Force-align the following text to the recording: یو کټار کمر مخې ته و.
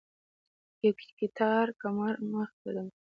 یو 0.85 0.93
کټار 1.19 1.67
کمر 1.81 2.15
مخې 2.31 2.55
ته 2.63 2.69
و. 2.85 2.87